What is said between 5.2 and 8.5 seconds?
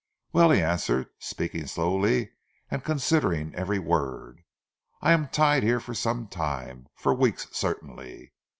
tied here for some time for weeks certainly.